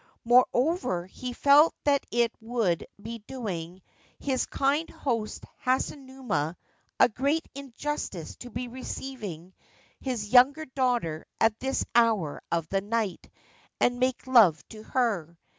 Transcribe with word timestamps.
Moreover, 0.25 1.05
he 1.05 1.31
felt 1.31 1.75
that 1.83 2.03
it 2.09 2.33
would 2.41 2.87
be 2.99 3.19
doing 3.19 3.83
his 4.17 4.47
kind 4.47 4.89
host 4.89 5.43
Hasunuma 5.63 6.55
a 6.99 7.07
great 7.07 7.47
injustice 7.53 8.35
to 8.37 8.49
be 8.49 8.67
receiving 8.67 9.53
his 9.99 10.33
younger 10.33 10.65
daughter 10.65 11.27
at 11.39 11.59
this 11.59 11.85
hour 11.93 12.41
of 12.51 12.67
the 12.69 12.81
night 12.81 13.29
and 13.79 13.99
make 13.99 14.25
love 14.25 14.67
to 14.69 14.81
her. 14.81 15.37